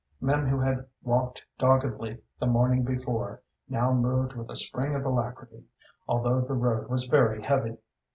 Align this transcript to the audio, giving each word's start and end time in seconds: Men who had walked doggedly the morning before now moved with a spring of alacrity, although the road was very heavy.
Men 0.19 0.47
who 0.47 0.57
had 0.59 0.87
walked 1.03 1.45
doggedly 1.59 2.19
the 2.39 2.47
morning 2.47 2.81
before 2.83 3.43
now 3.69 3.93
moved 3.93 4.33
with 4.33 4.49
a 4.49 4.55
spring 4.55 4.95
of 4.95 5.05
alacrity, 5.05 5.63
although 6.07 6.41
the 6.41 6.55
road 6.55 6.87
was 6.89 7.05
very 7.05 7.39
heavy. 7.43 7.77